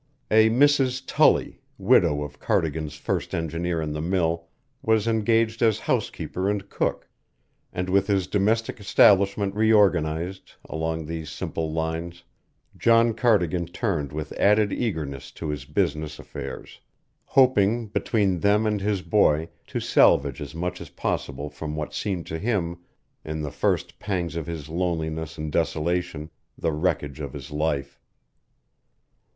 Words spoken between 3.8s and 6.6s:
the mill, was engaged as housekeeper